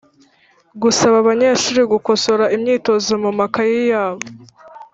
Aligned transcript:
Gusaba 0.81 1.15
abanyeshuri 1.23 1.81
gukosora 1.93 2.45
imyitozo 2.55 3.11
mu 3.23 3.31
makayi 3.39 3.79
yabo 3.91 4.23